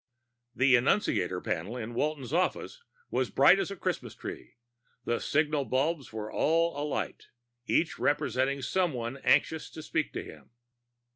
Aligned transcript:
The 0.55 0.75
annunciator 0.75 1.39
panel 1.41 1.77
in 1.77 1.93
Walton's 1.93 2.33
office 2.33 2.81
was 3.11 3.29
bright 3.29 3.59
as 3.59 3.69
a 3.69 3.75
Christmas 3.75 4.15
tree; 4.15 4.55
the 5.05 5.19
signal 5.19 5.63
bulbs 5.63 6.11
were 6.11 6.31
all 6.33 6.75
alight, 6.75 7.27
each 7.67 7.99
representing 7.99 8.63
someone 8.63 9.17
anxious 9.17 9.69
to 9.69 9.83
speak 9.83 10.11
to 10.13 10.23
him. 10.23 10.49